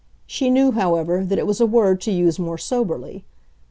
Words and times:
She 0.25 0.49
knew, 0.49 0.71
however, 0.71 1.23
that 1.23 1.37
it 1.37 1.45
was 1.45 1.61
a 1.61 1.67
word 1.67 2.01
to 2.01 2.11
use 2.11 2.39
more 2.39 2.57
soberly. 2.57 3.23